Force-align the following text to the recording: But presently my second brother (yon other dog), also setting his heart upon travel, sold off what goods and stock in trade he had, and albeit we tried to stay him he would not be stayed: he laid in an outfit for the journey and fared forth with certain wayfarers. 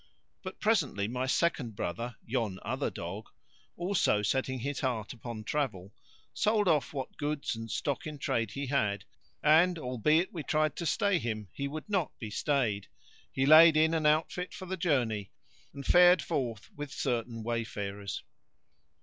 But 0.41 0.59
presently 0.59 1.07
my 1.07 1.27
second 1.27 1.75
brother 1.75 2.15
(yon 2.25 2.57
other 2.65 2.89
dog), 2.89 3.27
also 3.77 4.23
setting 4.23 4.61
his 4.61 4.79
heart 4.79 5.13
upon 5.13 5.43
travel, 5.43 5.93
sold 6.33 6.67
off 6.67 6.91
what 6.91 7.17
goods 7.17 7.55
and 7.55 7.69
stock 7.69 8.07
in 8.07 8.17
trade 8.17 8.49
he 8.49 8.65
had, 8.65 9.05
and 9.43 9.77
albeit 9.77 10.33
we 10.33 10.41
tried 10.41 10.75
to 10.77 10.87
stay 10.87 11.19
him 11.19 11.49
he 11.53 11.67
would 11.67 11.87
not 11.87 12.17
be 12.17 12.31
stayed: 12.31 12.87
he 13.31 13.45
laid 13.45 13.77
in 13.77 13.93
an 13.93 14.07
outfit 14.07 14.55
for 14.55 14.65
the 14.65 14.75
journey 14.75 15.29
and 15.71 15.85
fared 15.85 16.23
forth 16.23 16.71
with 16.75 16.91
certain 16.91 17.43
wayfarers. 17.43 18.23